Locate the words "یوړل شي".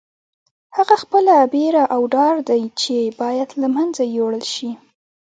4.17-4.71